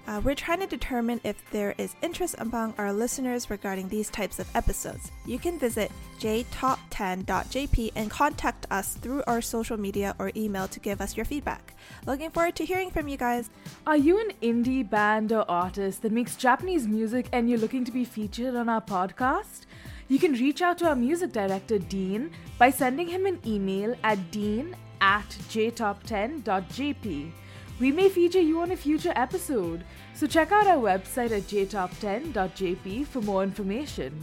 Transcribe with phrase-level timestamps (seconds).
[0.07, 4.39] Uh, we're trying to determine if there is interest among our listeners regarding these types
[4.39, 5.11] of episodes.
[5.27, 11.01] You can visit jtop10.jp and contact us through our social media or email to give
[11.01, 11.75] us your feedback.
[12.07, 13.51] Looking forward to hearing from you guys.
[13.85, 17.91] Are you an indie band or artist that makes Japanese music and you're looking to
[17.91, 19.67] be featured on our podcast?
[20.09, 24.31] You can reach out to our music director, Dean, by sending him an email at
[24.31, 27.31] dean at jtop10.jp.
[27.79, 29.83] We may feature you on a future episode,
[30.15, 34.19] so check out our website at jtop10.jp for more information.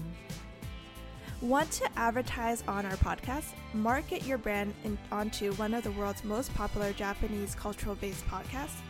[1.40, 3.52] Want to advertise on our podcast?
[3.72, 8.80] Market your brand in, onto one of the world's most popular Japanese cultural based podcasts?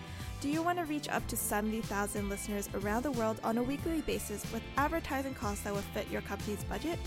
[0.40, 4.02] Do you want to reach up to 70,000 listeners around the world on a weekly
[4.02, 6.98] basis with advertising costs that will fit your company's budget?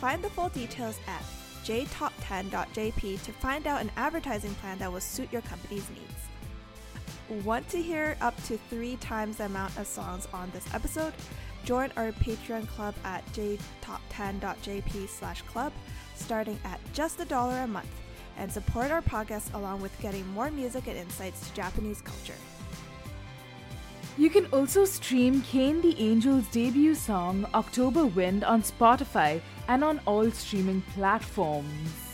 [0.00, 1.22] Find the full details at
[1.64, 7.44] jtop10.jp to find out an advertising plan that will suit your company's needs.
[7.44, 11.12] Want to hear up to three times the amount of songs on this episode?
[11.64, 15.72] Join our Patreon club at jtop10.jp slash club,
[16.14, 17.90] starting at just a dollar a month
[18.36, 22.40] and support our podcast along with getting more music and insights to Japanese culture.
[24.18, 30.00] You can also stream Kane the Angel's debut song October Wind on Spotify and on
[30.06, 32.06] all streaming platforms.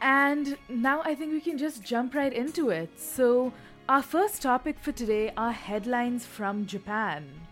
[0.00, 3.00] And now I think we can just jump right into it.
[3.00, 3.52] So,
[3.88, 7.43] our first topic for today are headlines from Japan.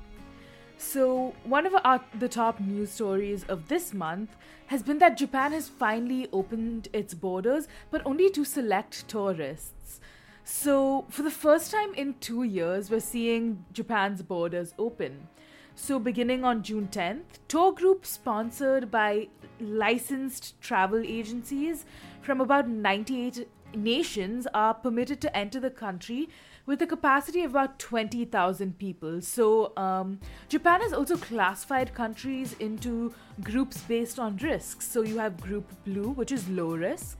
[0.85, 5.53] So, one of our, the top news stories of this month has been that Japan
[5.53, 10.01] has finally opened its borders, but only to select tourists.
[10.45, 15.29] So, for the first time in two years, we're seeing Japan's borders open.
[15.77, 19.29] So, beginning on June 10th, tour groups sponsored by
[19.61, 21.87] licensed travel agencies
[22.23, 26.29] from about 98 nations are permitted to enter the country
[26.67, 29.21] with a capacity of about 20,000 people.
[29.21, 33.13] So, um, Japan has also classified countries into
[33.43, 34.87] groups based on risks.
[34.87, 37.19] So, you have Group Blue, which is low risk,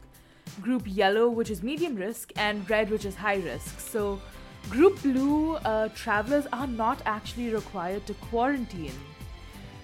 [0.61, 3.81] Group Yellow, which is medium risk, and Red, which is high risk.
[3.81, 4.21] So,
[4.71, 8.95] Group Blue uh, travelers are not actually required to quarantine.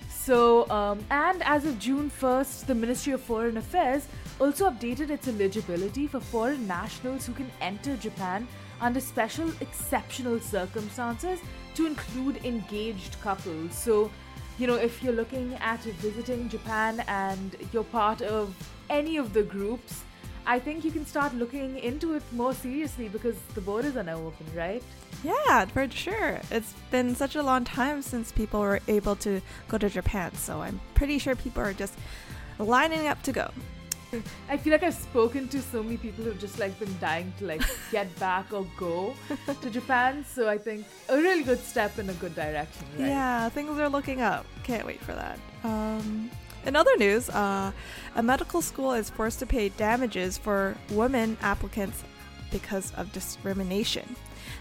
[0.09, 4.07] So, um, and as of June 1st, the Ministry of Foreign Affairs
[4.39, 8.47] also updated its eligibility for foreign nationals who can enter Japan
[8.81, 11.41] under special exceptional circumstances
[11.75, 13.75] to include engaged couples.
[13.75, 14.11] So,
[14.59, 18.55] you know, if you're looking at visiting Japan and you're part of
[18.91, 20.03] any of the groups,
[20.47, 24.17] I think you can start looking into it more seriously because the borders are now
[24.17, 24.83] open, right?
[25.23, 26.41] Yeah, for sure.
[26.51, 30.63] It's been such a long time since people were able to go to Japan, so
[30.63, 31.95] I'm pretty sure people are just
[32.59, 33.51] lining up to go.
[34.49, 37.47] I feel like I've spoken to so many people who've just like been dying to
[37.47, 39.15] like get back or go
[39.61, 40.25] to Japan.
[40.25, 42.87] So I think a really good step in a good direction.
[42.99, 43.09] Right?
[43.09, 44.47] Yeah, things are looking up.
[44.63, 45.39] Can't wait for that.
[45.65, 46.31] Um,
[46.67, 47.73] in other news, uh,
[48.17, 52.03] a medical school is forced to pay damages for women applicants
[52.51, 54.17] because of discrimination.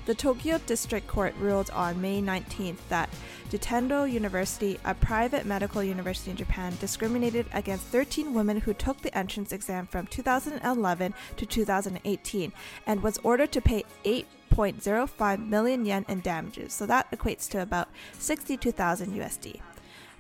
[0.06, 3.10] The Tokyo District Court ruled on May 19th that
[3.50, 9.18] Juntendo University, a private medical university in Japan, discriminated against 13 women who took the
[9.18, 12.54] entrance exam from 2011 to 2018
[12.86, 16.74] and was ordered to pay 8.05 million yen in damages.
[16.74, 19.62] So that equates to about 62,000 USD.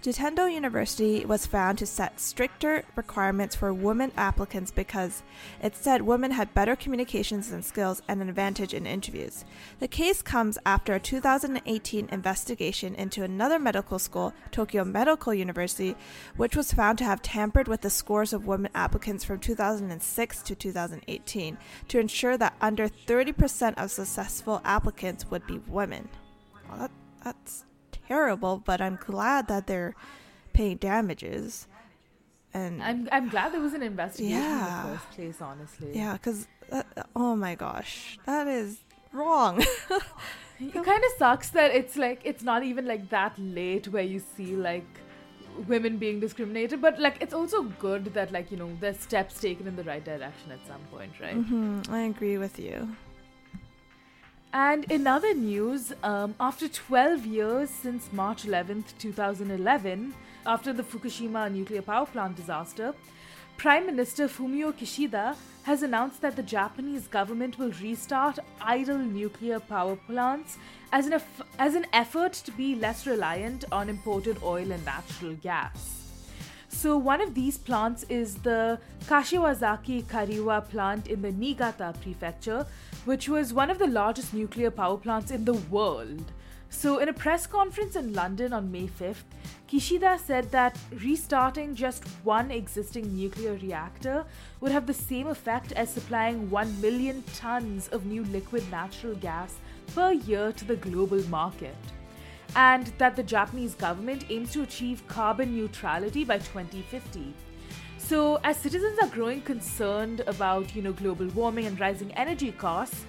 [0.07, 5.21] Juntendo University was found to set stricter requirements for women applicants because
[5.61, 9.43] it said women had better communications and skills and an advantage in interviews.
[9.81, 15.93] The case comes after a 2018 investigation into another medical school, Tokyo Medical University,
[16.37, 20.55] which was found to have tampered with the scores of women applicants from 2006 to
[20.55, 21.57] 2018
[21.89, 26.07] to ensure that under 30% of successful applicants would be women.
[26.69, 26.91] Well, that,
[27.25, 27.65] that's
[28.07, 29.95] terrible, but I'm glad that they're
[30.53, 31.67] paying damages.
[32.53, 34.83] And I'm I'm glad there was an investigation Yeah.
[34.83, 35.41] in the first place.
[35.41, 36.47] Honestly, yeah, because
[37.15, 38.79] oh my gosh, that is
[39.11, 39.63] wrong.
[40.59, 44.19] It kind of sucks that it's like it's not even like that late where you
[44.19, 44.87] see like
[45.67, 49.67] women being discriminated, but like it's also good that like you know there's steps taken
[49.67, 51.35] in the right direction at some point, right?
[51.35, 52.95] hmm I agree with you.
[54.57, 60.15] And in other news, um, after 12 years since March 11th, 2011,
[60.47, 62.95] after the Fukushima nuclear power plant disaster,
[63.57, 69.95] Prime Minister Fumio Kishida has announced that the Japanese government will restart idle nuclear power
[69.95, 70.57] plants
[70.91, 75.35] as an, eff- as an effort to be less reliant on imported oil and natural
[75.35, 75.97] gas.
[76.69, 82.65] So, one of these plants is the Kashiwazaki Kariwa plant in the Niigata prefecture,
[83.07, 86.33] which was one of the largest nuclear power plants in the world.
[86.69, 89.23] So, in a press conference in London on May 5th,
[89.69, 94.25] Kishida said that restarting just one existing nuclear reactor
[94.59, 99.55] would have the same effect as supplying 1 million tons of new liquid natural gas
[99.95, 101.75] per year to the global market
[102.57, 107.33] and that the Japanese government aims to achieve carbon neutrality by 2050.
[108.07, 113.03] So, as citizens are growing concerned about, you know, global warming and rising energy costs,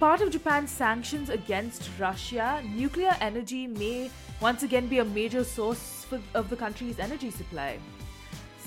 [0.00, 4.10] part of Japan's sanctions against Russia, nuclear energy may
[4.40, 7.78] once again be a major source for, of the country's energy supply.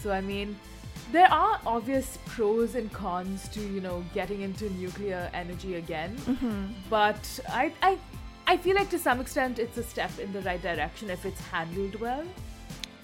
[0.01, 0.57] So, I mean,
[1.11, 6.15] there are obvious pros and cons to, you know, getting into nuclear energy again.
[6.15, 6.67] Mm-hmm.
[6.89, 7.97] But I, I,
[8.47, 11.41] I feel like to some extent it's a step in the right direction if it's
[11.41, 12.23] handled well.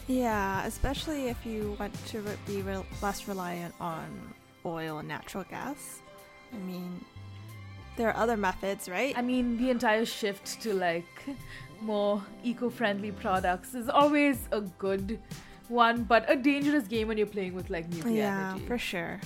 [0.08, 4.34] Yeah, especially if you want to be re- less reliant on
[4.66, 6.00] oil and natural gas.
[6.54, 7.04] I mean,
[7.96, 9.18] there are other methods, right?
[9.18, 11.06] I mean, the entire shift to like
[11.82, 15.20] more eco-friendly products is always a good
[15.68, 18.66] one, but a dangerous game when you're playing with like nuclear yeah, energy.
[18.66, 19.20] for sure.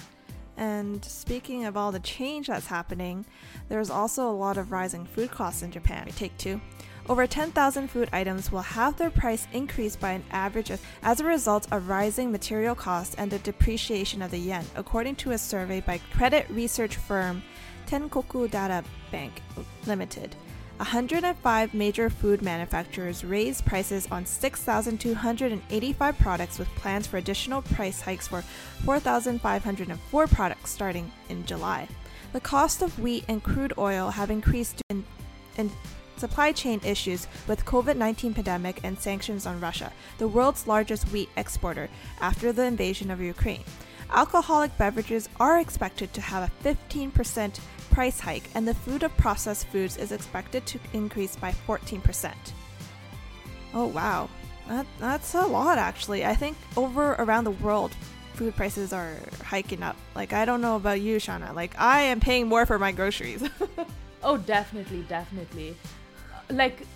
[0.57, 3.25] And speaking of all the change that's happening,
[3.69, 6.07] there's also a lot of rising food costs in Japan.
[6.15, 6.59] Take two.
[7.09, 11.25] Over 10,000 food items will have their price increased by an average of, as a
[11.25, 15.79] result of rising material costs and the depreciation of the yen, according to a survey
[15.79, 17.41] by credit research firm
[17.87, 19.41] Teikoku Data Bank
[19.85, 20.35] Limited.
[20.77, 28.27] 105 major food manufacturers raised prices on 6,285 products with plans for additional price hikes
[28.27, 28.41] for
[28.83, 31.87] 4,504 products starting in July.
[32.33, 35.05] The cost of wheat and crude oil have increased in,
[35.57, 35.71] in
[36.19, 41.89] supply chain issues with COVID-19 pandemic and sanctions on Russia, the world's largest wheat exporter
[42.21, 43.63] after the invasion of Ukraine.
[44.11, 47.59] Alcoholic beverages are expected to have a 15%
[47.91, 52.31] price hike, and the food of processed foods is expected to increase by 14%.
[53.73, 54.29] Oh wow,
[54.67, 56.25] that, that's a lot actually.
[56.25, 57.91] I think over around the world,
[58.33, 59.97] food prices are hiking up.
[60.15, 61.53] Like I don't know about you, Shauna.
[61.53, 63.43] Like I am paying more for my groceries.
[64.23, 65.75] Oh, definitely, definitely.
[66.49, 66.87] Like,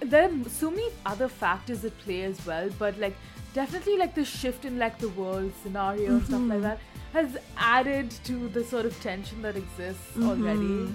[0.00, 3.16] there are so many other factors at play as well, but like,
[3.54, 6.78] definitely, like the shift in like the world scenario and stuff like that
[7.12, 10.94] has added to the sort of tension that exists already.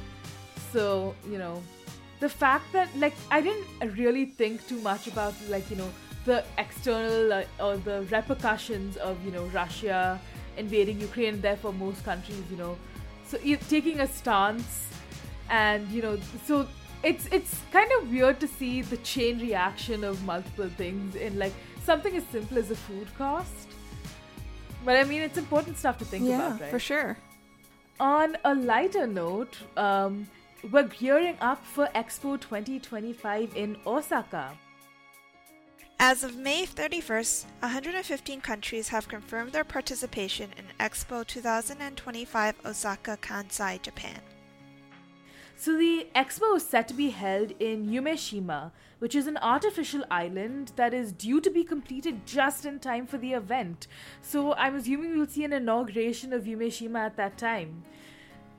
[0.71, 1.61] So, you know,
[2.19, 5.91] the fact that like I didn't really think too much about like you know
[6.25, 10.19] the external uh, or the repercussions of you know Russia
[10.57, 11.41] invading Ukraine.
[11.41, 12.77] Therefore, most countries, you know,
[13.27, 13.37] so
[13.69, 14.87] taking a stance,
[15.49, 16.67] and you know, so
[17.05, 21.53] it's it's kind of weird to see the chain reaction of multiple things in like
[21.83, 23.67] something as simple as a food cost.
[24.83, 26.71] But I mean, it's important stuff to think yeah, about, right?
[26.71, 27.17] for sure.
[27.99, 30.27] On a lighter note, um,
[30.71, 34.51] we're gearing up for Expo 2025 in Osaka.
[35.97, 43.81] As of May 31st, 115 countries have confirmed their participation in Expo 2025 Osaka, Kansai,
[43.81, 44.19] Japan.
[45.57, 50.73] So the expo is set to be held in Yumeshima, which is an artificial island
[50.75, 53.87] that is due to be completed just in time for the event.
[54.21, 57.83] So I'm assuming we'll see an inauguration of Yumeshima at that time.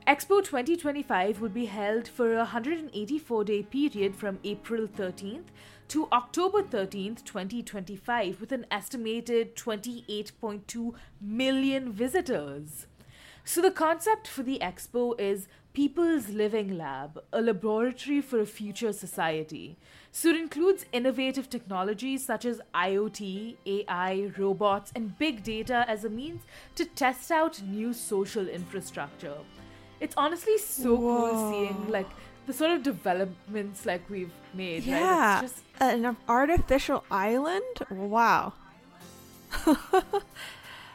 [0.07, 5.47] Expo 2025 will be held for a 184 day period from April 13th
[5.89, 12.87] to October 13th, 2025, with an estimated 28.2 million visitors.
[13.43, 18.91] So, the concept for the expo is People's Living Lab, a laboratory for a future
[18.91, 19.77] society.
[20.11, 26.09] So, it includes innovative technologies such as IoT, AI, robots, and big data as a
[26.09, 26.41] means
[26.73, 29.37] to test out new social infrastructure.
[29.99, 32.09] It's honestly so cool seeing like
[32.47, 35.43] the sort of developments like we've made, Yeah, right?
[35.43, 37.85] It's just an artificial island.
[37.91, 38.53] Wow.
[39.67, 39.77] oh,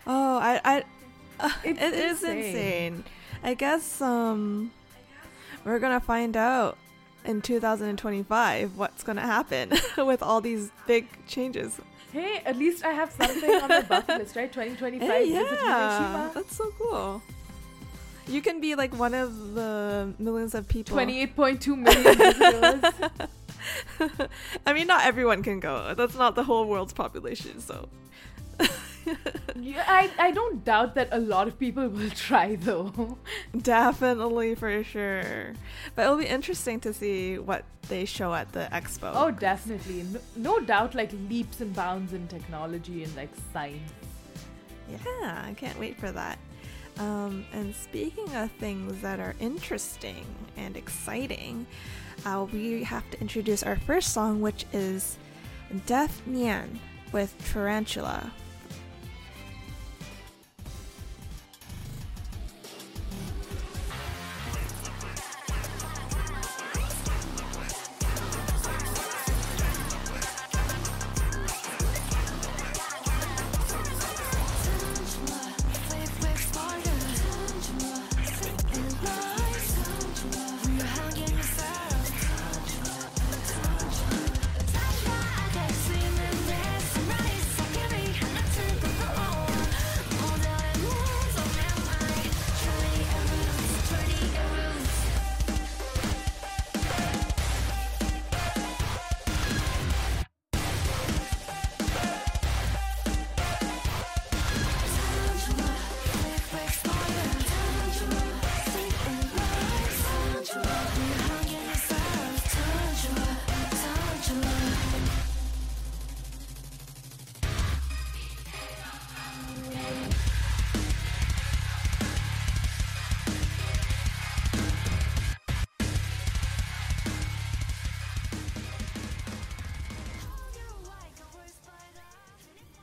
[0.09, 0.85] I, I,
[1.39, 2.37] uh, it is insane.
[2.39, 3.05] insane.
[3.43, 4.71] I guess um,
[5.65, 6.79] we're gonna find out
[7.25, 11.81] in 2025 what's gonna happen with all these big changes.
[12.13, 14.53] Hey, at least I have something on my bucket list, right?
[14.53, 17.23] 2025 Hey, yeah, that's so cool.
[18.29, 20.97] You can be like one of the millions of people.
[20.97, 22.93] 28.2 million visitors.
[24.67, 25.95] I mean, not everyone can go.
[25.95, 27.89] That's not the whole world's population, so.
[29.55, 33.19] Yeah, I, I don't doubt that a lot of people will try though.
[33.57, 35.53] Definitely, for sure.
[35.95, 39.13] But it'll be interesting to see what they show at the expo.
[39.15, 40.05] Oh, definitely.
[40.13, 43.93] No, no doubt, like leaps and bounds in technology and like science.
[44.89, 46.39] yeah, I can't wait for that.
[46.99, 50.25] Um, and speaking of things that are interesting
[50.57, 51.67] and exciting,
[52.27, 55.17] uh, we have to introduce our first song, which is
[55.87, 56.69] Death Nyan
[57.13, 58.31] with Tarantula.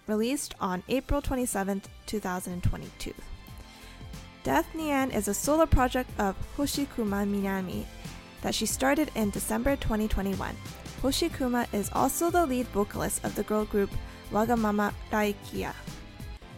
[0.09, 3.13] Released on April 27th, 2022.
[4.41, 7.85] Death Nyan is a solo project of Hoshikuma Minami
[8.41, 10.55] that she started in December 2021.
[11.03, 13.91] Hoshikuma is also the lead vocalist of the girl group
[14.31, 15.75] Wagamama Raikia.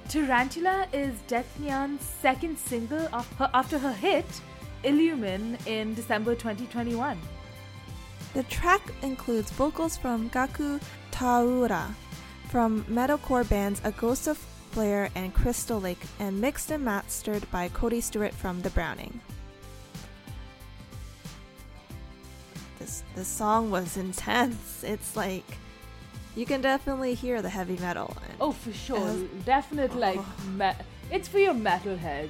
[0.07, 3.05] Tarantula is Death Nyan's second single
[3.37, 4.25] her, after her hit
[4.85, 7.19] Illumin in December 2021.
[8.33, 10.79] The track includes vocals from Gaku
[11.11, 11.93] Taura
[12.51, 14.37] from metalcore bands A Ghost of
[14.71, 19.19] Flare and Crystal Lake and mixed and mastered by Cody Stewart from The Browning.
[22.79, 24.83] This this song was intense.
[24.83, 25.45] It's like
[26.35, 28.15] you can definitely hear the heavy metal.
[28.27, 28.97] and- Oh, for sure.
[29.07, 30.49] As- Definite, like, Oh.
[30.57, 30.71] me-
[31.11, 32.29] it's for your metalheads.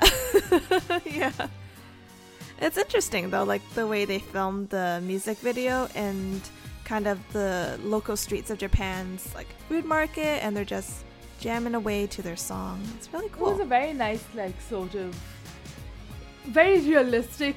[1.04, 1.32] yeah.
[2.60, 6.40] It's interesting though, like the way they filmed the music video and
[6.84, 11.04] kind of the local streets of Japan's like food market, and they're just
[11.40, 12.80] jamming away to their song.
[12.96, 13.48] It's really cool.
[13.48, 15.14] It was a very nice, like, sort of
[16.46, 17.56] very realistic.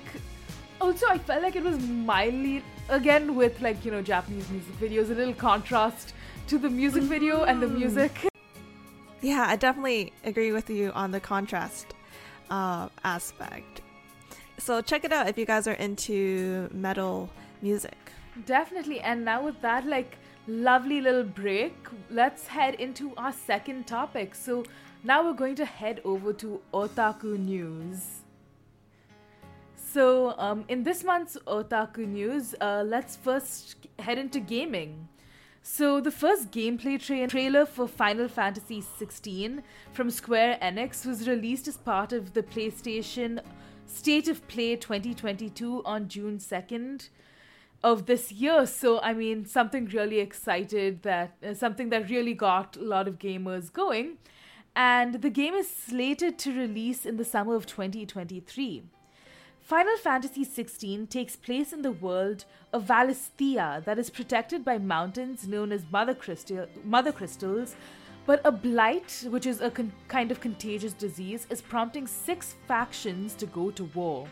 [0.82, 5.10] Also, I felt like it was mildly, again, with like, you know, Japanese music videos,
[5.12, 6.14] a little contrast
[6.48, 7.78] to the music video and the Mm.
[7.78, 8.12] music.
[9.22, 11.96] Yeah, I definitely agree with you on the contrast
[12.52, 13.82] uh, aspect.
[14.60, 17.98] So check it out if you guys are into metal music.
[18.46, 19.00] Definitely.
[19.00, 21.76] And now, with that, like, lovely little break,
[22.10, 24.36] let's head into our second topic.
[24.36, 24.66] So,
[25.04, 28.24] now we're going to head over to Otaku News.
[29.76, 35.08] So, um, in this month's Otaku News, uh, let's first head into gaming.
[35.62, 39.64] So, the first gameplay tra- trailer for Final Fantasy XVI
[39.94, 43.40] from Square Enix was released as part of the PlayStation
[43.88, 47.10] State of Play 2022 on June 2nd
[47.92, 48.66] of this year.
[48.66, 53.20] So, I mean, something really excited that uh, something that really got a lot of
[53.28, 54.18] gamers going.
[54.84, 58.84] and the game is slated to release in the summer of 2023.
[59.74, 65.48] Final Fantasy XVI takes place in the world of Valisthea that is protected by mountains
[65.54, 67.76] known as Mother, Crystal- Mother Crystals,
[68.26, 73.34] but a blight, which is a con- kind of contagious disease, is prompting six factions
[73.44, 74.28] to go to war.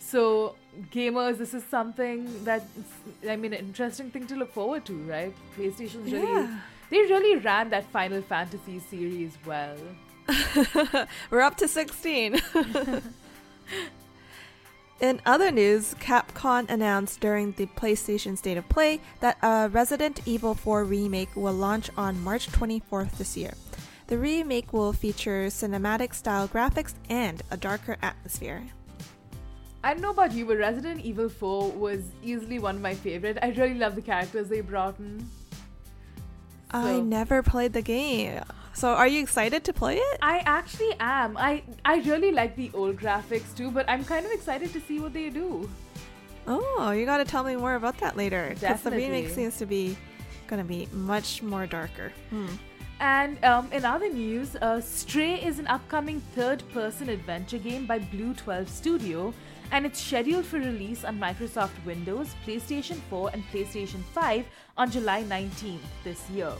[0.00, 0.56] So,
[0.90, 2.64] gamers, this is something that
[3.28, 5.34] I mean, an interesting thing to look forward to, right?
[5.56, 6.58] PlayStation's really Yeah.
[6.88, 9.76] they really ran that Final Fantasy series well.
[11.30, 12.40] We're up to 16.
[15.00, 20.54] In other news, Capcom announced during the PlayStation State of Play that a Resident Evil
[20.54, 23.54] 4 remake will launch on March 24th this year.
[24.08, 28.64] The remake will feature cinematic style graphics and a darker atmosphere.
[29.82, 33.38] I don't know about you, but Resident Evil 4 was easily one of my favorite.
[33.40, 35.26] I really love the characters they brought in.
[36.70, 38.42] I never played the game.
[38.74, 40.18] So are you excited to play it?
[40.22, 41.36] I actually am.
[41.36, 45.00] I I really like the old graphics too, but I'm kind of excited to see
[45.00, 45.68] what they do.
[46.46, 49.66] Oh, you got to tell me more about that later because the remake seems to
[49.66, 49.96] be
[50.46, 52.12] going to be much more darker.
[52.30, 52.46] Hmm.
[53.00, 57.98] And um, in other news, uh, Stray is an upcoming third person adventure game by
[57.98, 59.32] BlueTwelve Studio,
[59.72, 64.44] and it's scheduled for release on Microsoft Windows, PlayStation 4, and PlayStation 5
[64.76, 66.52] on July 19th this year.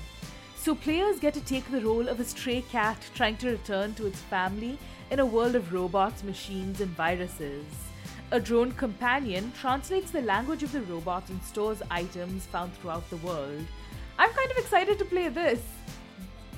[0.57, 4.07] So, players get to take the role of a stray cat trying to return to
[4.07, 4.79] its family
[5.11, 7.64] in a world of robots, machines, and viruses.
[8.31, 13.17] A drone companion translates the language of the robots and stores items found throughout the
[13.17, 13.64] world.
[14.19, 15.61] I'm kind of excited to play this.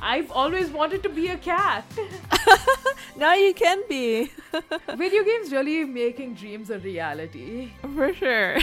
[0.02, 1.84] I've always wanted to be a cat.
[3.16, 4.30] Now you can be.
[4.96, 7.70] Video games really making dreams a reality.
[7.94, 8.58] For sure.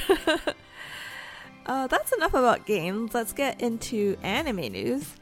[1.65, 3.13] uh, that's enough about games.
[3.13, 5.13] Let's get into anime news.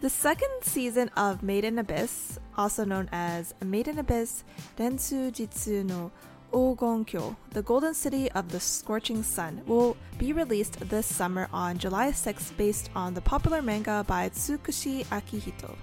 [0.00, 4.44] The second season of Made in Abyss, also known as Made in Abyss
[4.76, 6.12] Densu Jitsu no
[6.54, 12.12] Ogonkyo, the Golden City of the Scorching Sun, will be released this summer on July
[12.12, 15.74] 6 based on the popular manga by Tsukushi Akihito.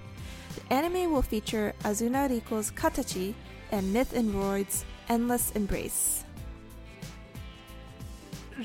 [0.54, 3.34] The anime will feature Azuna Riko's Katachi
[3.70, 6.24] and Myth and Roid's Endless Embrace.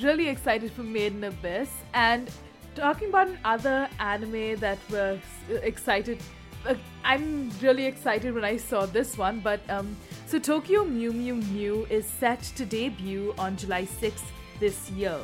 [0.01, 1.69] Really excited for Made in Abyss.
[1.93, 2.31] And
[2.73, 5.19] talking about another anime that we're
[5.61, 6.21] excited.
[6.67, 9.95] Uh, I'm really excited when I saw this one, but um,
[10.25, 14.25] so Tokyo Mew Mew New is set to debut on July 6th
[14.59, 15.17] this year.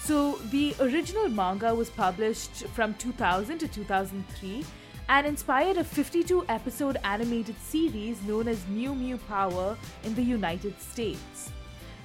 [0.00, 4.64] So the original manga was published from 2000 to 2003
[5.08, 10.80] and inspired a 52 episode animated series known as Mew Mew Power in the United
[10.82, 11.52] States.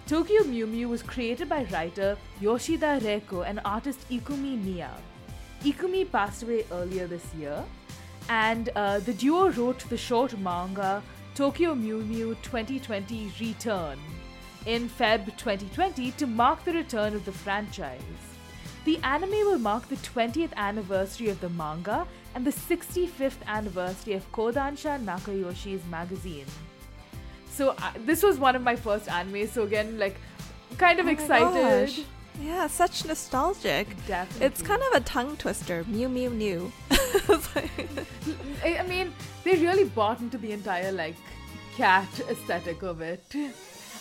[0.06, 4.92] Tokyo Mew Mew was created by writer Yoshida Reiko and artist Ikumi Mia.
[5.64, 7.66] Ikumi passed away earlier this year,
[8.30, 11.04] and uh, the duo wrote the short manga
[11.36, 14.00] Tokyo Mew Mew 2020 Return
[14.66, 18.02] in Feb 2020 to mark the return of the franchise.
[18.86, 24.32] The anime will mark the 20th anniversary of the manga and the 65th anniversary of
[24.32, 26.46] Kodansha Nakayoshi's magazine.
[27.50, 29.50] So uh, this was one of my first animes.
[29.50, 30.16] So again, like,
[30.78, 32.06] kind of Oh excited.
[32.40, 33.88] Yeah, such nostalgic.
[34.08, 34.46] Definitely.
[34.46, 35.84] It's kind of a tongue twister.
[35.88, 36.72] Mew Mew New.
[38.64, 41.16] I I mean, they really bought into the entire like
[41.76, 43.24] cat aesthetic of it.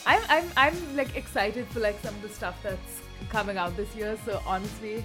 [0.07, 3.94] I'm I'm I'm like excited for like some of the stuff that's coming out this
[3.96, 4.16] year.
[4.24, 5.05] So honestly,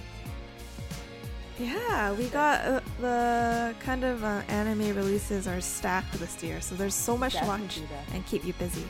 [1.58, 6.74] yeah, we got uh, the kind of uh, anime releases are stacked this year, so
[6.74, 7.80] there's so much to watch
[8.12, 8.84] and keep you busy.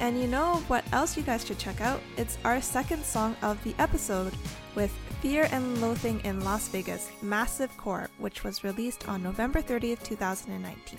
[0.00, 2.00] And you know what else you guys should check out?
[2.16, 4.34] It's our second song of the episode
[4.74, 4.90] with
[5.22, 10.98] Fear and Loathing in Las Vegas, Massive Core, which was released on November 30th, 2019.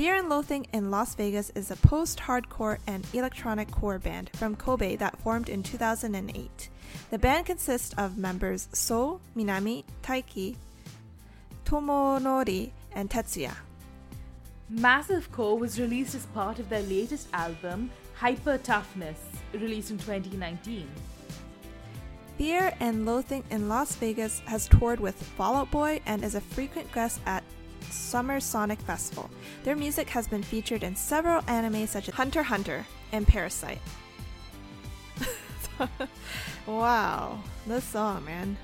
[0.00, 4.56] Fear and Loathing in Las Vegas is a post hardcore and electronic core band from
[4.56, 6.70] Kobe that formed in 2008.
[7.10, 10.56] The band consists of members So, Minami, Taiki,
[11.66, 13.54] Tomonori, and Tetsuya.
[14.70, 19.18] Massive Core was released as part of their latest album, Hyper Toughness,
[19.52, 20.88] released in 2019.
[22.38, 26.40] Fear and Loathing in Las Vegas has toured with Fall Out Boy and is a
[26.40, 27.44] frequent guest at
[27.92, 29.30] Summer Sonic Festival.
[29.64, 33.78] Their music has been featured in several anime such as Hunter x Hunter and Parasyte.
[36.66, 38.56] wow, this song, man.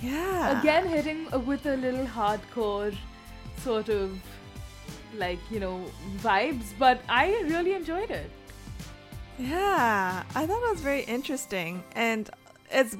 [0.00, 0.60] Yeah.
[0.60, 2.94] Again, hitting with a little hardcore
[3.58, 4.18] sort of
[5.16, 5.84] like, you know,
[6.18, 8.30] vibes, but I really enjoyed it.
[9.38, 12.28] Yeah, I thought it was very interesting, and
[12.70, 12.96] it's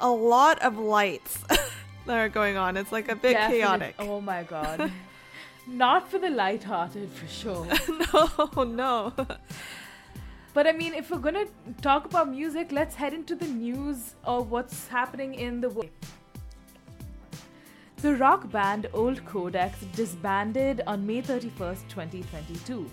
[0.00, 1.38] a lot of lights
[2.06, 2.76] that are going on.
[2.76, 3.94] It's like a bit Definite- chaotic.
[3.98, 4.90] Oh my god.
[5.66, 7.66] Not for the light-hearted, for sure.
[8.56, 9.12] no, no.
[10.52, 11.46] But I mean, if we're gonna
[11.80, 15.90] talk about music, let's head into the news of what's happening in the world.
[17.96, 22.90] The rock band Old Codex disbanded on May 31st, 2022.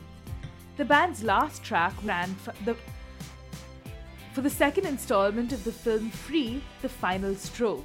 [0.77, 2.77] The band's last track ran for the,
[4.31, 7.83] for the second installment of the film Free, The Final Stroke.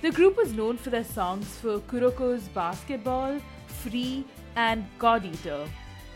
[0.00, 5.68] The group was known for their songs for Kuroko's Basketball, Free, and God Eater.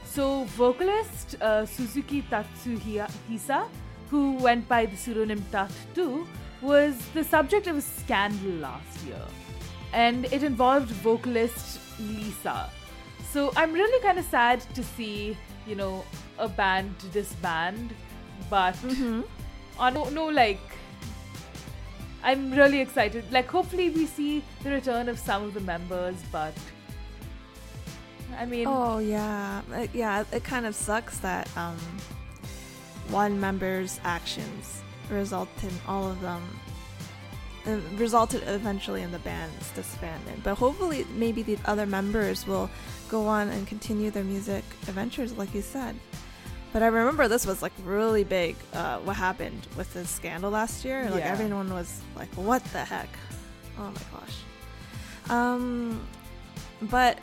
[0.04, 3.66] So, vocalist uh, Suzuki Tatsuhisa,
[4.08, 6.24] who went by the pseudonym Tat2,
[6.60, 9.24] was the subject of a scandal last year.
[9.92, 12.70] And it involved vocalist Lisa.
[13.32, 16.04] So, I'm really kind of sad to see, you know,
[16.38, 17.94] a band disband,
[18.48, 18.76] but
[19.76, 20.60] on no, no, like,
[22.22, 23.24] I'm really excited.
[23.32, 26.54] Like, hopefully, we see the return of some of the members, but
[28.38, 30.24] I mean, Oh yeah, Uh, yeah.
[30.32, 31.76] It kind of sucks that um,
[33.10, 36.42] one member's actions result in all of them
[37.66, 40.40] uh, resulted eventually in the band's disbanding.
[40.42, 42.70] But hopefully, maybe the other members will
[43.08, 45.96] go on and continue their music adventures, like you said.
[46.72, 48.56] But I remember this was like really big.
[48.72, 51.08] Uh, what happened with this scandal last year?
[51.10, 51.32] Like Yeah.
[51.32, 53.08] everyone was like, "What the heck?"
[53.78, 55.30] Oh my gosh.
[55.30, 56.00] Um,
[56.82, 57.18] but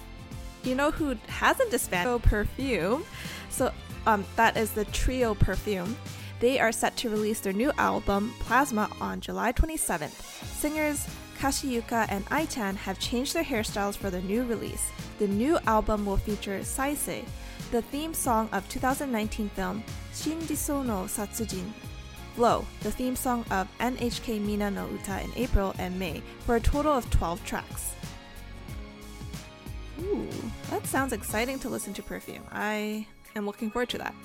[0.63, 2.21] you know who hasn't disbanded?
[2.23, 3.03] Perfume.
[3.49, 3.71] So
[4.05, 5.95] um, that is the trio Perfume.
[6.39, 10.45] They are set to release their new album Plasma on July 27th.
[10.59, 11.05] Singers
[11.39, 14.89] Kashiyuka and Aichan have changed their hairstyles for the new release.
[15.19, 17.25] The new album will feature Saisei,
[17.71, 21.71] the theme song of 2019 film Shindiso no Satsujin.
[22.35, 26.59] Flow, the theme song of NHK Minna no Uta in April and May, for a
[26.59, 27.93] total of 12 tracks.
[30.01, 30.27] Ooh,
[30.69, 32.43] that sounds exciting to listen to Perfume.
[32.51, 33.05] I
[33.35, 34.15] am looking forward to that.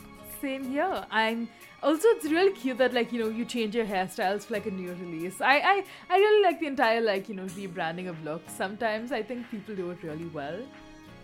[0.40, 1.04] Same here.
[1.10, 1.48] I'm
[1.82, 4.70] also it's really cute that like you know you change your hairstyles for like a
[4.70, 5.40] new release.
[5.40, 8.52] I I I really like the entire like you know rebranding of looks.
[8.52, 10.58] Sometimes I think people do it really well.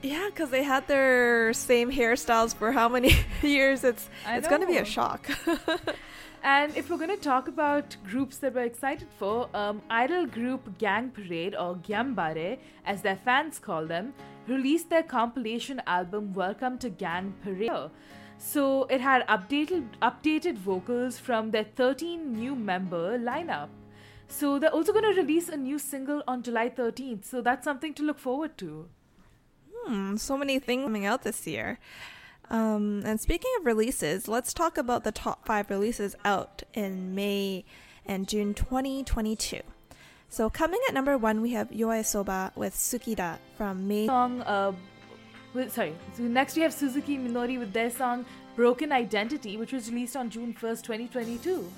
[0.03, 3.85] Yeah, because they had their same hairstyles for how many years?
[3.85, 5.29] It's I it's going to be a shock.
[6.43, 10.79] And if we're going to talk about groups that we're excited for, um, idol group
[10.79, 14.15] Gang Parade or Gyanpare, as their fans call them,
[14.47, 17.91] released their compilation album Welcome to Gang Parade.
[18.39, 23.69] So it had updated updated vocals from their 13 new member lineup.
[24.29, 27.27] So they're also going to release a new single on July 13th.
[27.27, 28.89] So that's something to look forward to.
[29.91, 31.81] Hmm, so many things coming out this year.
[32.49, 37.65] Um, and speaking of releases, let's talk about the top five releases out in May
[38.07, 39.63] and June 2022.
[40.29, 44.07] So coming at number one, we have Yoasobi with Tsukida from May.
[44.07, 44.71] Song, uh,
[45.55, 45.97] with, sorry.
[46.17, 48.25] So next we have Suzuki Minori with their song
[48.55, 51.69] Broken Identity, which was released on June 1st, 2022.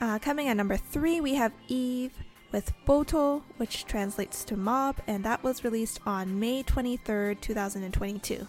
[0.00, 2.12] Uh, coming at number three, we have Eve
[2.52, 8.46] with Boto, which translates to mob, and that was released on May 23rd, 2022.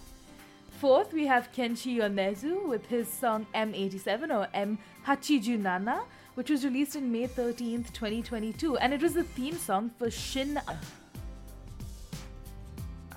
[0.80, 6.04] Fourth, we have Kenshi Yonezu with his song M87 or M8junana,
[6.36, 10.58] which was released on May 13th, 2022, and it was the theme song for Shin.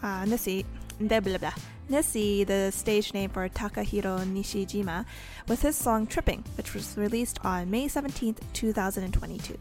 [0.02, 0.64] uh, Nissy,
[0.98, 1.54] blah, blah, blah.
[1.88, 5.04] The stage name for Takahiro Nishijima,
[5.46, 9.56] with his song Tripping, which was released on May 17th, 2022.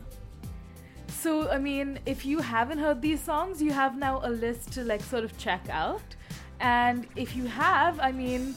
[1.20, 4.84] So, I mean, if you haven't heard these songs, you have now a list to
[4.84, 6.02] like sort of check out.
[6.60, 8.56] And if you have, I mean,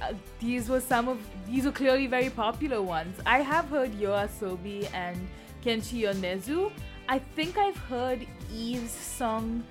[0.00, 3.16] uh, these were some of these were clearly very popular ones.
[3.26, 5.16] I have heard Yoasobi and
[5.64, 6.70] Kenshi Yonezu.
[7.08, 9.64] I think I've heard Eve's song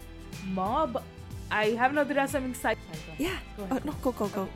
[0.48, 1.02] Mob.
[1.52, 2.36] I haven't heard the rest.
[2.36, 2.84] I'm excited.
[3.18, 3.38] Yeah.
[3.58, 3.86] Go Oh, ahead.
[3.86, 4.50] no, go, go, go.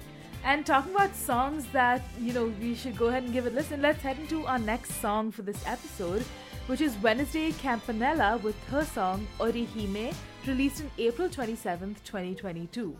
[0.46, 3.56] And talking about songs that, you know, we should go ahead and give it a
[3.56, 6.24] listen, let's head into our next song for this episode,
[6.68, 10.14] which is Wednesday Campanella with her song Orihime,
[10.48, 12.96] released in April 27th, 2022.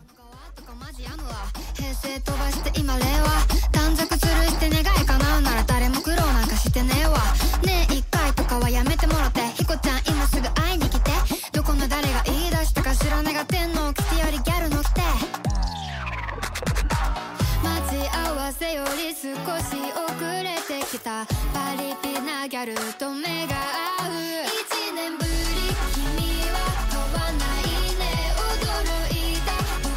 [1.74, 3.28] 平成飛ばして今令和
[3.72, 7.18] 短冊吊るして願い叶うなら誰も苦労なんかしてねえわ
[7.64, 11.10] ねえ一回とかはやめてもろてヒコちゃん今すぐ会いに来て
[11.52, 14.53] どこの誰が言い出したか知らねが天皇来てよりギャ
[18.72, 20.08] より少し遅
[20.42, 23.54] れてきたパリピなギャルと目が
[24.00, 24.12] 合う。
[24.44, 25.30] 一年ぶり
[25.92, 26.04] 君
[26.50, 26.56] は
[26.90, 27.62] 飛ばない
[27.98, 28.02] ね
[28.36, 29.48] 驚いた
[29.82, 29.92] 僕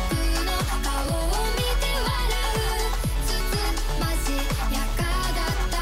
[0.45, 0.49] の
[0.84, 2.12] 顔を見て笑
[2.58, 2.93] う。
[3.25, 3.56] つつ
[3.99, 4.25] まし
[4.73, 4.99] やか
[5.34, 5.82] だったあ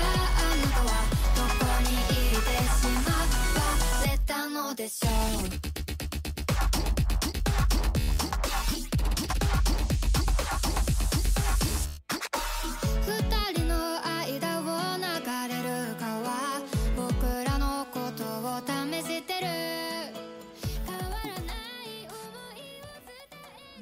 [0.56, 0.90] なたは
[1.36, 3.64] どこにいてしまわ
[4.06, 5.65] れたのでしょう。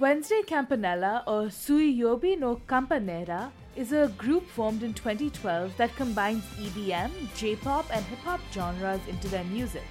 [0.03, 7.09] Wednesday Campanella, or Suiyobi no Campanera, is a group formed in 2012 that combines EDM,
[7.37, 9.85] J-pop, and hip-hop genres into their music.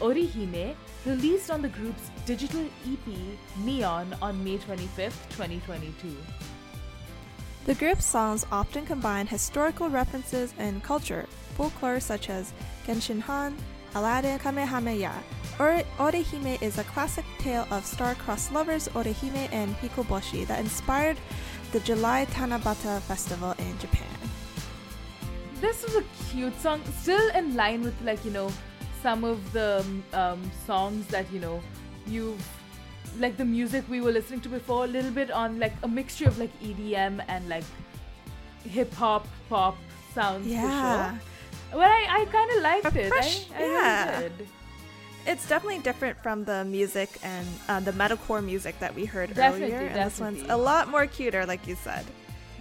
[0.00, 3.06] Orihime released on the group's digital EP
[3.62, 6.16] Neon on May 25th, 2022.
[7.66, 11.26] The group's songs often combine historical references and culture,
[11.58, 12.54] folklore such as
[12.86, 13.54] Genshin Han,
[13.94, 15.12] Aladdin Kamehameha.
[15.58, 21.16] Ore- Orihime is a classic tale of star-crossed lovers Orihime and Hikoboshi that inspired
[21.72, 24.06] the July Tanabata festival in Japan.
[25.60, 28.52] This was a cute song, still in line with like you know
[29.02, 31.62] some of the um, songs that you know
[32.06, 32.46] you've
[33.18, 34.84] like the music we were listening to before.
[34.84, 37.64] A little bit on like a mixture of like EDM and like
[38.64, 39.78] hip hop pop
[40.14, 40.60] sounds Yeah.
[40.60, 40.68] for
[41.16, 41.20] sure.
[41.80, 43.08] But I, I kind of liked it.
[43.08, 44.18] fresh- I, I yeah.
[44.20, 44.48] really did.
[45.26, 49.74] It's definitely different from the music and uh, the metalcore music that we heard Definitely,
[49.74, 52.04] earlier, and this one's a lot more cuter, like you said.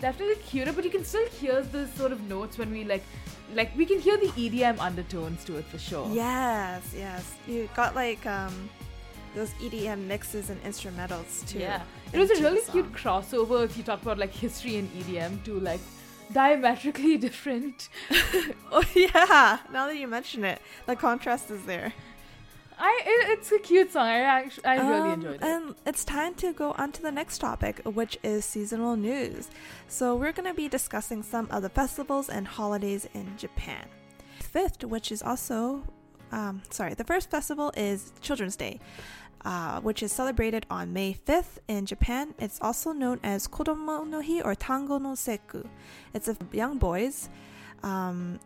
[0.01, 3.03] Definitely cuter, but you can still hear the sort of notes when we like,
[3.53, 6.09] like we can hear the EDM undertones to it for sure.
[6.11, 7.35] Yes, yes.
[7.47, 8.69] You got like um
[9.35, 11.59] those EDM mixes and instrumentals too.
[11.59, 15.43] Yeah, it was a really cute crossover if you talk about like history and EDM
[15.45, 15.81] to like
[16.33, 17.89] diametrically different.
[18.71, 19.59] oh yeah.
[19.71, 21.93] Now that you mention it, the contrast is there.
[22.77, 24.07] I it, it's a cute song.
[24.07, 25.43] I actually I really Um, enjoyed it.
[25.43, 29.49] And it's time to go on to the next topic, which is seasonal news.
[29.87, 33.85] So we're going to be discussing some of the festivals and holidays in Japan.
[34.39, 35.83] Fifth, which is also,
[36.31, 38.79] um, sorry, the first festival is Children's Day.
[39.43, 42.33] Uh, which is celebrated on May 5th in Japan.
[42.39, 45.67] It's also known as Kodomo no Hi or Tango no Seku.
[46.15, 47.29] It's of young boys,
[47.83, 48.39] um,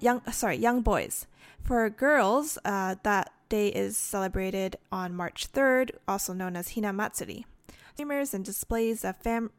[0.00, 1.26] young sorry, young boys.
[1.62, 7.46] For girls, uh, that day is celebrated on March 3rd, also known as Hina Matsuri.
[7.94, 9.50] Streamers and displays of fam-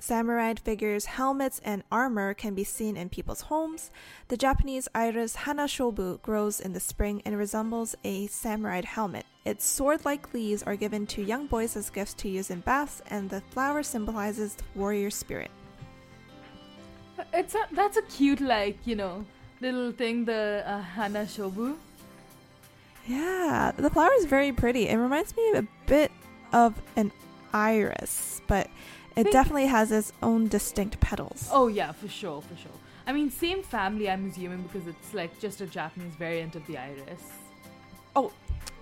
[0.00, 3.90] samurai figures, helmets, and armor can be seen in people's homes.
[4.28, 9.24] The Japanese iris Hanashobu grows in the spring and resembles a samurai helmet.
[9.44, 13.30] Its sword-like leaves are given to young boys as gifts to use in baths, and
[13.30, 15.50] the flower symbolizes the warrior spirit.
[17.32, 19.24] it's a, that's a cute like you know
[19.60, 21.76] little thing the uh, Hana Shobu.
[23.06, 24.88] Yeah, the flower is very pretty.
[24.88, 26.10] It reminds me a bit
[26.52, 27.12] of an
[27.52, 28.66] iris, but
[29.16, 31.48] it Think- definitely has its own distinct petals.
[31.52, 32.72] Oh yeah, for sure, for sure.
[33.06, 34.10] I mean, same family.
[34.10, 37.22] I'm assuming because it's like just a Japanese variant of the iris.
[38.16, 38.32] Oh,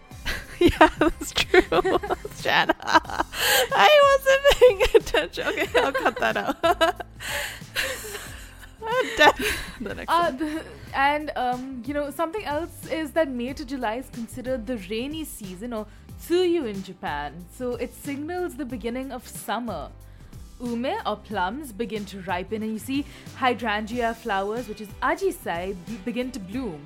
[0.58, 1.60] yeah, that's true.
[2.40, 2.74] Shanna.
[2.82, 5.46] I wasn't paying attention.
[5.48, 7.02] Okay, I'll cut that out.
[9.80, 10.36] The next Uh, one.
[10.38, 10.64] the,
[10.94, 15.24] and um, you know something else is that May to July is considered the rainy
[15.24, 15.86] season or
[16.20, 17.44] tsuyu in Japan.
[17.58, 19.90] So it signals the beginning of summer.
[20.60, 23.04] Ume or plums begin to ripen, and you see
[23.36, 26.80] hydrangea flowers, which is ajisai, be- begin to bloom.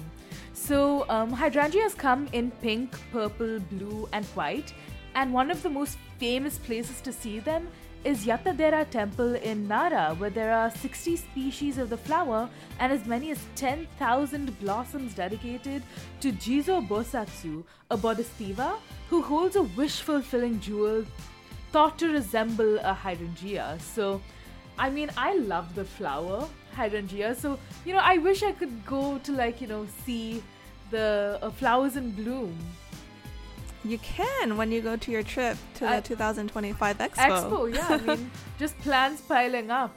[0.54, 4.72] So um, hydrangeas come in pink, purple, blue, and white,
[5.14, 7.68] And one of the most famous places to see them
[8.04, 13.06] is Yatadera Temple in Nara, where there are 60 species of the flower and as
[13.06, 15.82] many as 10,000 blossoms dedicated
[16.20, 18.76] to Jizo Bosatsu, a bodhisattva
[19.10, 21.04] who holds a wish fulfilling jewel
[21.72, 23.78] thought to resemble a hydrangea.
[23.80, 24.20] So,
[24.78, 27.34] I mean, I love the flower hydrangea.
[27.34, 30.42] So, you know, I wish I could go to like, you know, see
[30.90, 32.56] the uh, flowers in bloom.
[33.84, 37.14] You can when you go to your trip to the uh, I- 2025 Expo.
[37.16, 37.86] Expo, yeah.
[37.88, 39.94] I mean, just plans piling up.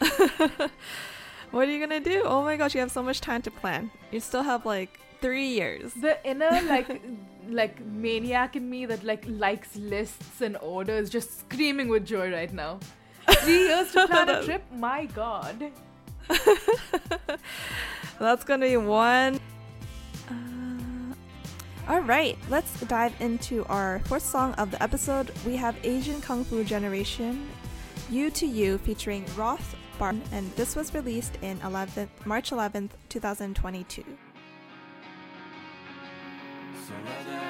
[1.50, 2.22] What are you gonna do?
[2.24, 3.90] Oh my gosh, you have so much time to plan.
[4.12, 5.92] You still have like three years.
[5.94, 7.02] The inner like
[7.48, 12.52] like maniac in me that like likes lists and orders just screaming with joy right
[12.52, 12.78] now.
[13.42, 14.62] Three years to plan a trip?
[14.76, 15.72] My god.
[18.20, 19.40] That's gonna be one.
[21.90, 25.32] All right, let's dive into our fourth song of the episode.
[25.44, 27.50] We have Asian Kung Fu Generation,
[28.08, 32.92] "You to You" featuring Roth Bart Baron, and this was released in 11th, March 11th,
[33.08, 34.04] 2022.
[36.86, 37.49] そ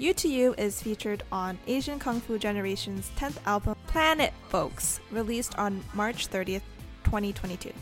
[0.00, 5.58] You to You is featured on Asian Kung Fu Generation's 10th album, Planet Folks, released
[5.58, 6.62] on March 30th,
[7.02, 7.72] 2022.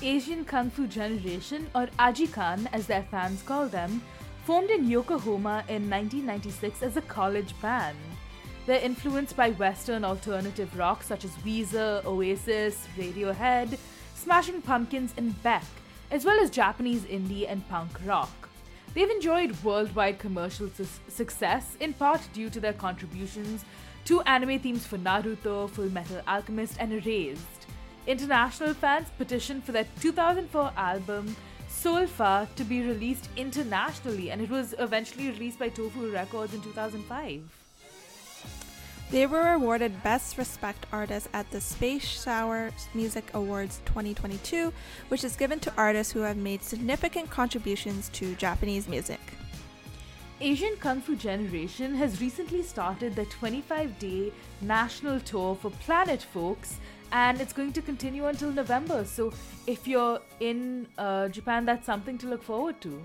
[0.00, 4.00] Asian Kung Fu Generation, or Ajikan as their fans call them,
[4.46, 7.98] formed in Yokohama in 1996 as a college band.
[8.64, 13.76] They're influenced by Western alternative rock such as Weezer, Oasis, Radiohead,
[14.14, 15.64] Smashing Pumpkins, and Beck,
[16.10, 18.39] as well as Japanese indie and punk rock.
[18.94, 23.64] They've enjoyed worldwide commercial su- success in part due to their contributions
[24.06, 27.66] to anime themes for Naruto, Full Metal Alchemist, and Erased.
[28.06, 31.36] International fans petitioned for their 2004 album
[31.68, 37.59] Solfa to be released internationally, and it was eventually released by Tofu Records in 2005.
[39.10, 44.72] They were awarded Best Respect Artist at the Space Shower Music Awards 2022,
[45.08, 49.18] which is given to artists who have made significant contributions to Japanese music.
[50.40, 56.78] Asian Kung Fu Generation has recently started their 25 day national tour for Planet Folks,
[57.10, 59.04] and it's going to continue until November.
[59.04, 59.32] So,
[59.66, 63.02] if you're in uh, Japan, that's something to look forward to.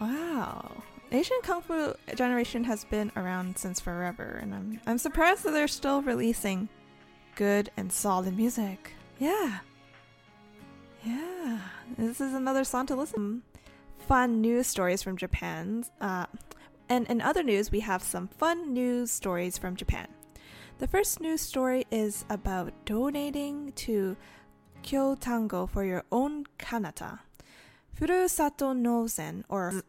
[0.00, 0.82] Wow.
[1.12, 5.68] Asian Kung Fu Generation has been around since forever, and I'm, I'm surprised that they're
[5.68, 6.70] still releasing
[7.34, 8.94] good and solid music.
[9.18, 9.58] Yeah.
[11.04, 11.58] Yeah.
[11.98, 13.42] This is another song to listen.
[14.08, 15.84] Fun news stories from Japan.
[16.00, 16.24] Uh,
[16.88, 20.08] and in other news, we have some fun news stories from Japan.
[20.78, 24.16] The first news story is about donating to
[24.82, 27.20] Kyotango for your own katana.
[28.00, 29.82] Furusato Nozei, or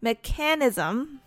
[0.00, 1.20] mechanism,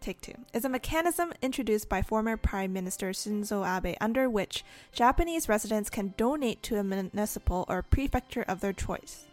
[0.00, 5.48] take two, is a mechanism introduced by former Prime Minister Shinzo Abe under which Japanese
[5.48, 9.26] residents can donate to a municipal or prefecture of their choice.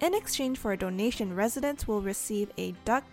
[0.00, 3.04] In exchange for a donation, residents will receive a duck,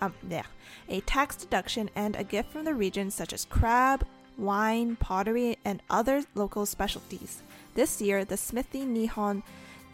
[0.00, 0.46] um, yeah,
[0.88, 4.06] a tax deduction and a gift from the region such as crab,
[4.38, 7.42] wine, pottery, and other local specialties.
[7.74, 9.42] This year, the Smithy Nihon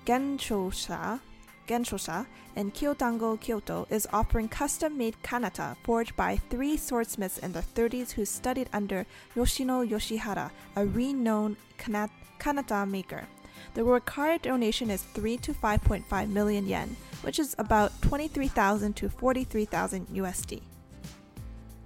[0.05, 1.21] Genshosha
[1.69, 8.11] Genshosha in Kyotango, Kyoto is offering custom-made katana forged by three swordsmiths in their 30s
[8.13, 9.07] who studied under
[9.37, 13.29] Yoshindo Yoshihara, a renowned katana maker.
[13.75, 20.07] The required donation is 3 to 5.5 million yen, which is about 23,000 to 43,000
[20.09, 20.63] USD.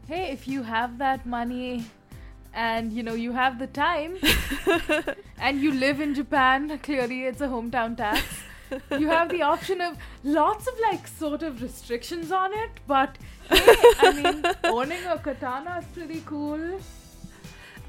[0.07, 1.85] Hey, if you have that money,
[2.55, 4.19] and you know you have the time
[5.39, 8.23] and you live in Japan, clearly it's a hometown tax.
[8.99, 13.17] You have the option of lots of like sort of restrictions on it, but
[13.49, 16.81] hey, I mean, owning a katana is pretty cool.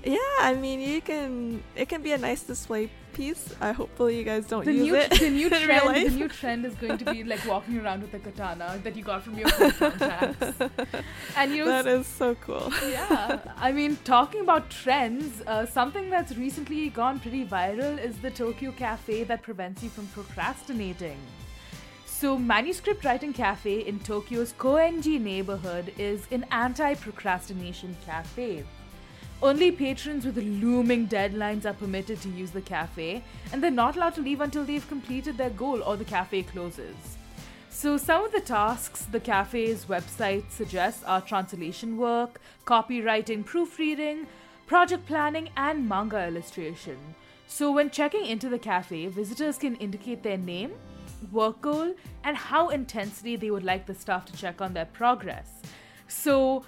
[0.03, 1.63] Yeah, I mean, you can.
[1.75, 3.55] It can be a nice display piece.
[3.61, 6.65] I hopefully you guys don't The use new, it the new trend, the new trend
[6.65, 9.47] is going to be like walking around with a katana that you got from your
[9.49, 10.35] tax.
[11.37, 12.71] And you know, that is so cool.
[12.89, 18.31] yeah i mean talking about trends uh, something that's recently gone pretty viral is the
[18.31, 21.17] tokyo cafe that prevents you from procrastinating
[22.05, 28.63] so manuscript writing cafe in tokyo's koenji neighborhood is an anti-procrastination cafe
[29.43, 33.21] only patrons with looming deadlines are permitted to use the cafe,
[33.51, 36.95] and they're not allowed to leave until they've completed their goal or the cafe closes.
[37.69, 44.27] So, some of the tasks the cafe's website suggests are translation work, copywriting, proofreading,
[44.65, 46.97] project planning, and manga illustration.
[47.45, 50.71] So, when checking into the cafe, visitors can indicate their name,
[51.33, 55.49] work goal, and how intensely they would like the staff to check on their progress.
[56.07, 56.63] So,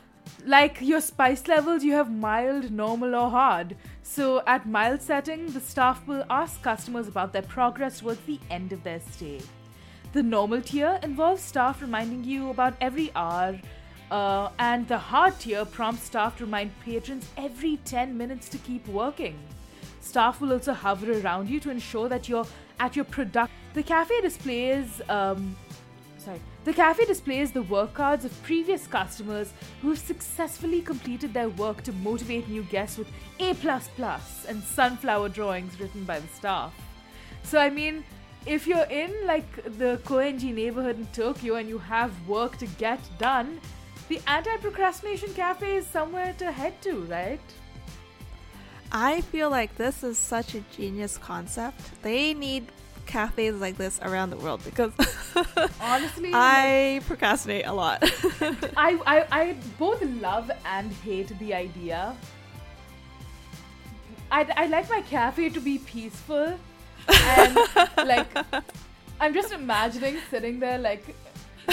[0.45, 3.76] like your spice levels, you have mild, normal, or hard.
[4.03, 8.71] So, at mild setting, the staff will ask customers about their progress towards the end
[8.71, 9.41] of their stay.
[10.13, 13.59] The normal tier involves staff reminding you about every hour,
[14.11, 18.88] uh, and the hard tier prompts staff to remind patrons every 10 minutes to keep
[18.88, 19.38] working.
[20.01, 22.45] Staff will also hover around you to ensure that you're
[22.80, 23.51] at your product.
[23.73, 25.57] The cafe displays, um,
[26.63, 31.84] the cafe displays the work cards of previous customers who have successfully completed their work
[31.84, 33.07] to motivate new guests with
[33.39, 33.55] A
[34.47, 36.73] and sunflower drawings written by the staff.
[37.43, 38.03] So I mean,
[38.45, 42.99] if you're in like the Koenji neighborhood in Tokyo and you have work to get
[43.17, 43.59] done,
[44.07, 47.39] the anti-procrastination cafe is somewhere to head to, right?
[48.91, 51.82] I feel like this is such a genius concept.
[52.03, 52.71] They need
[53.05, 54.91] cafes like this around the world because
[55.81, 57.99] Honestly, I procrastinate a lot.
[58.77, 62.15] I, I I both love and hate the idea.
[64.31, 66.57] I I like my cafe to be peaceful,
[67.07, 67.59] and
[67.97, 68.27] like
[69.19, 71.15] I'm just imagining sitting there like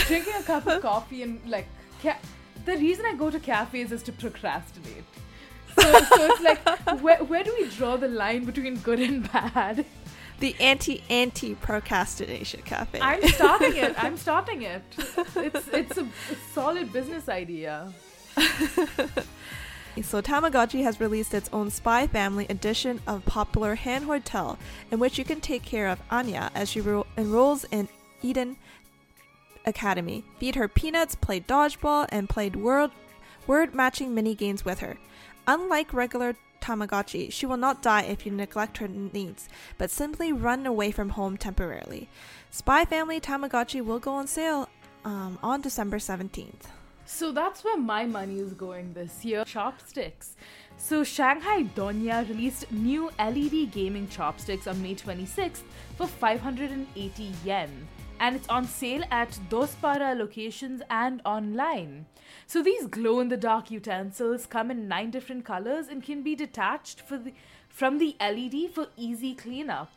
[0.06, 1.66] drinking a cup of coffee and like
[2.02, 2.18] ca-
[2.64, 5.04] the reason I go to cafes is to procrastinate.
[5.78, 9.84] So, so it's like where where do we draw the line between good and bad?
[10.42, 13.00] The anti anti procrastination cafe.
[13.00, 13.94] I'm stopping it.
[13.96, 14.82] I'm stopping it.
[15.36, 16.06] It's it's a,
[16.52, 17.92] solid business idea.
[20.02, 24.58] So Tamagotchi has released its own Spy Family edition of popular Hand Hotel,
[24.90, 27.90] in which you can take care of Anya as she ro- enrolls in
[28.22, 28.56] Eden
[29.66, 32.90] Academy, feed her peanuts, play dodgeball, and play word
[33.46, 34.96] word matching mini games with her.
[35.46, 40.64] Unlike regular Tamagotchi, she will not die if you neglect her needs, but simply run
[40.64, 42.08] away from home temporarily.
[42.50, 44.68] Spy Family Tamagotchi will go on sale
[45.04, 46.70] um, on December 17th.
[47.04, 49.44] So that's where my money is going this year.
[49.44, 50.36] Chopsticks.
[50.78, 55.62] So Shanghai Donya released new LED gaming chopsticks on May 26th
[55.96, 57.88] for 580 yen.
[58.22, 62.06] And it's on sale at Dospara locations and online.
[62.46, 66.36] So these glow in the dark utensils come in nine different colors and can be
[66.36, 67.32] detached for the,
[67.68, 69.90] from the LED for easy cleanup.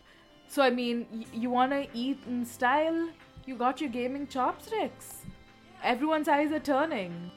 [0.48, 3.10] So I mean, y- you want to eat in style,
[3.46, 5.22] you got your gaming chopsticks.
[5.84, 7.30] Everyone's eyes are turning.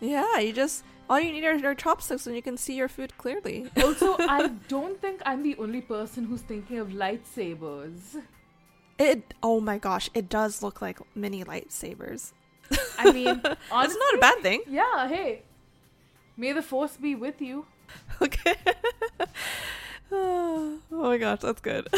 [0.00, 3.16] Yeah, you just all you need are, are chopsticks and you can see your food
[3.18, 3.70] clearly.
[3.80, 8.16] Also, I don't think I'm the only person who's thinking of lightsabers.
[8.98, 12.32] It oh my gosh, it does look like mini lightsabers.
[12.98, 14.62] I mean, honestly, not a bad thing.
[14.68, 15.42] Yeah, hey.
[16.36, 17.66] May the force be with you.
[18.22, 18.54] Okay.
[20.12, 21.88] oh my gosh, that's good.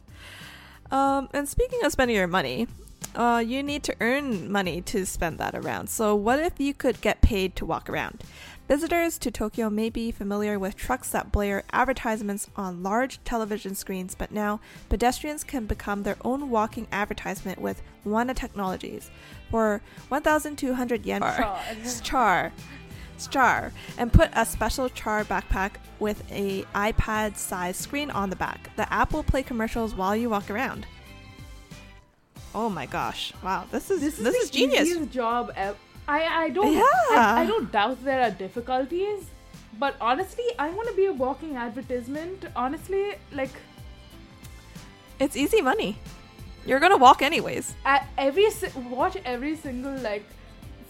[0.90, 2.66] um, and speaking of spending your money,
[3.14, 5.88] uh, you need to earn money to spend that around.
[5.88, 8.22] So, what if you could get paid to walk around?
[8.68, 14.14] Visitors to Tokyo may be familiar with trucks that blare advertisements on large television screens,
[14.14, 14.60] but now
[14.90, 19.10] pedestrians can become their own walking advertisement with Wana Technologies.
[19.50, 21.58] For 1,200 yen, Char.
[22.02, 22.52] char,
[23.30, 28.76] char, and put a special char backpack with a iPad-sized screen on the back.
[28.76, 30.84] The app will play commercials while you walk around.
[32.54, 33.32] Oh my gosh!
[33.42, 34.88] Wow, this is this, is, the genius.
[34.88, 35.76] easiest job ever.
[36.08, 36.82] I I don't Yeah.
[37.10, 39.26] I, I don't doubt there are difficulties,
[39.78, 42.46] but honestly, I want to be a walking advertisement.
[42.56, 43.50] Honestly, like
[45.20, 45.98] It's easy money.
[46.66, 47.74] You're gonna walk anyways.
[47.84, 50.24] at every si- watch every single like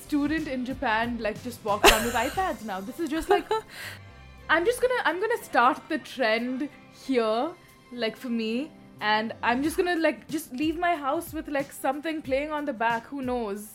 [0.06, 2.80] student in Japan like just walk around with iPads now.
[2.80, 3.50] This is just like
[4.56, 6.68] I'm just gonna I'm gonna start the trend
[7.06, 7.50] here,
[7.92, 12.22] like for me, and I'm just gonna like just leave my house with like something
[12.22, 13.06] playing on the back.
[13.08, 13.68] Who knows?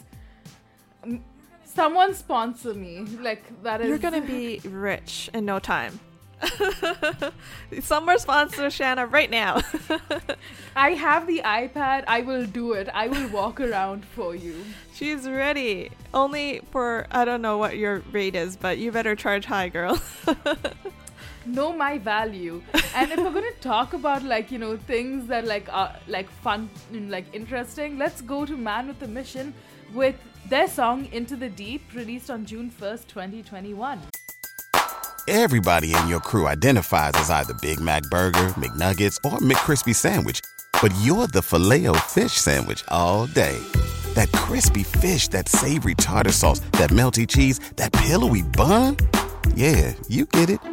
[1.74, 2.99] Someone sponsor me.
[3.19, 3.88] Like that is.
[3.88, 5.99] You're gonna be rich in no time.
[7.82, 9.61] Summer sponsor Shanna right now.
[10.76, 12.03] I have the iPad.
[12.07, 12.89] I will do it.
[12.93, 14.63] I will walk around for you.
[14.93, 15.89] She's ready.
[16.13, 19.99] Only for I don't know what your rate is, but you better charge high, girl.
[21.45, 22.63] know my value
[22.95, 26.30] and if we're going to talk about like you know things that like are like
[26.30, 29.53] fun and like interesting let's go to man with a mission
[29.93, 30.15] with
[30.49, 33.99] their song into the deep released on june 1st 2021
[35.29, 40.41] Everybody in your crew identifies as either Big Mac Burger, McNuggets, or McCrispy Sandwich.
[40.81, 43.57] But you're the filet fish Sandwich all day.
[44.15, 48.97] That crispy fish, that savory tartar sauce, that melty cheese, that pillowy bun.
[49.55, 50.72] Yeah, you get it.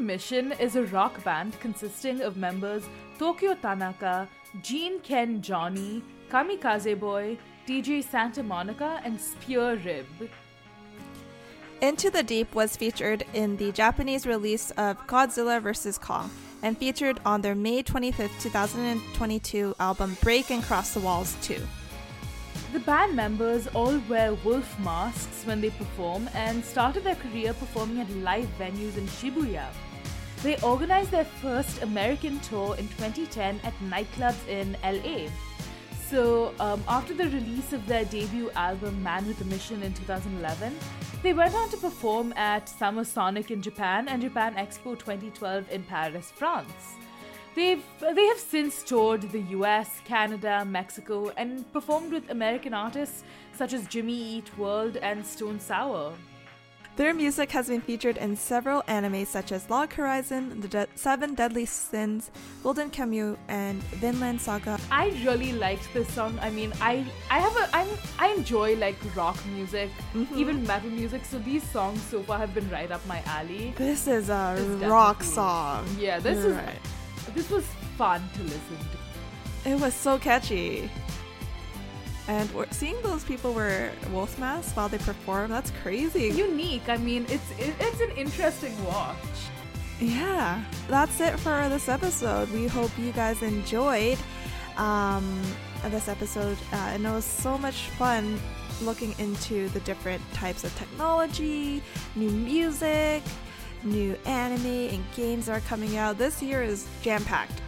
[0.00, 2.88] Mission is a rock band consisting of members
[3.18, 4.28] Tokyo Tanaka,
[4.62, 10.06] Jean-Ken Johnny, Kamikaze Boy, DJ Santa Monica, and Spear Rib.
[11.80, 15.98] Into the Deep was featured in the Japanese release of Godzilla vs.
[15.98, 16.30] Kong
[16.62, 21.56] and featured on their May 25th, 2022 album Break and Cross the Walls 2.
[22.72, 28.00] The band members all wear wolf masks when they perform and started their career performing
[28.00, 29.66] at live venues in Shibuya.
[30.42, 35.28] They organized their first American tour in 2010 at nightclubs in LA.
[36.08, 40.74] So, um, after the release of their debut album Man with a Mission in 2011,
[41.22, 45.82] they went on to perform at Summer Sonic in Japan and Japan Expo 2012 in
[45.84, 46.96] Paris, France.
[47.54, 53.74] They've they have since toured the US, Canada, Mexico, and performed with American artists such
[53.74, 56.14] as Jimmy Eat World and Stone Sour.
[56.96, 61.34] Their music has been featured in several animes such as Log Horizon, The De- Seven
[61.34, 62.30] Deadly Sins,
[62.62, 64.78] Golden Kamuy, and Vinland Saga.
[64.90, 66.38] I really liked this song.
[66.42, 67.88] I mean, I I have a I'm
[68.18, 70.36] I enjoy like rock music, mm-hmm.
[70.36, 71.24] even metal music.
[71.24, 73.72] So these songs so far have been right up my alley.
[73.78, 75.86] This is a It's rock song.
[75.98, 77.34] Yeah, this You're is right.
[77.34, 77.64] this was
[77.96, 78.78] fun to listen
[79.64, 79.70] to.
[79.70, 80.90] It was so catchy.
[82.30, 86.28] And seeing those people wear wolf masks while they perform, that's crazy.
[86.28, 86.88] Unique.
[86.88, 89.16] I mean, it's it's an interesting watch.
[89.98, 92.48] Yeah, that's it for this episode.
[92.52, 94.16] We hope you guys enjoyed
[94.76, 95.42] um,
[95.88, 96.56] this episode.
[96.72, 98.38] Uh, and it was so much fun
[98.80, 101.82] looking into the different types of technology,
[102.14, 103.24] new music,
[103.82, 106.16] new anime, and games that are coming out.
[106.16, 107.60] This year is jam packed.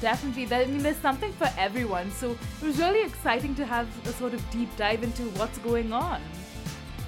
[0.00, 0.44] Definitely.
[0.46, 2.10] That, I mean, there's something for everyone.
[2.10, 5.92] So it was really exciting to have a sort of deep dive into what's going
[5.92, 6.20] on.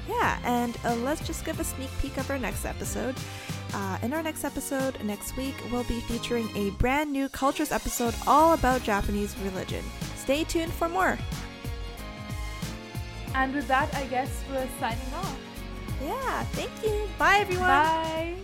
[0.09, 3.15] Yeah, and uh, let's just give a sneak peek of our next episode.
[3.75, 8.15] Uh, in our next episode next week, we'll be featuring a brand new cultures episode
[8.27, 9.85] all about Japanese religion.
[10.17, 11.19] Stay tuned for more.
[13.35, 15.39] And with that, I guess we're signing off.
[16.03, 17.09] Yeah, thank you.
[17.19, 17.67] Bye, everyone.
[17.67, 18.35] Bye.